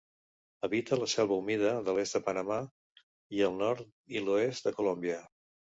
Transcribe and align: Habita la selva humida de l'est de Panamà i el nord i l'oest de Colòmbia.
Habita 0.67 0.97
la 1.01 1.09
selva 1.13 1.37
humida 1.41 1.75
de 1.89 1.95
l'est 1.99 2.17
de 2.19 2.23
Panamà 2.31 2.59
i 3.39 3.47
el 3.51 3.63
nord 3.65 4.19
i 4.19 4.27
l'oest 4.29 4.71
de 4.71 4.79
Colòmbia. 4.81 5.23